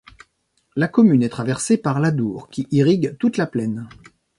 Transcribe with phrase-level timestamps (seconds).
[0.75, 3.87] La commune est traversée par l’Adour qui irrigue toute la plaine.